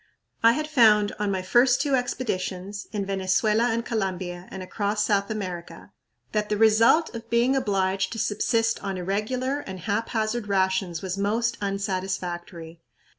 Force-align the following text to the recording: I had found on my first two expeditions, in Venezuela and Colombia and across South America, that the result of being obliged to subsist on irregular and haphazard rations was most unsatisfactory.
I 0.41 0.53
had 0.53 0.67
found 0.67 1.11
on 1.19 1.29
my 1.29 1.43
first 1.43 1.79
two 1.79 1.93
expeditions, 1.93 2.87
in 2.91 3.05
Venezuela 3.05 3.65
and 3.65 3.85
Colombia 3.85 4.47
and 4.49 4.63
across 4.63 5.03
South 5.03 5.29
America, 5.29 5.91
that 6.31 6.49
the 6.49 6.57
result 6.57 7.13
of 7.13 7.29
being 7.29 7.55
obliged 7.55 8.11
to 8.13 8.17
subsist 8.17 8.83
on 8.83 8.97
irregular 8.97 9.59
and 9.59 9.81
haphazard 9.81 10.47
rations 10.47 11.03
was 11.03 11.19
most 11.19 11.55
unsatisfactory. 11.61 12.81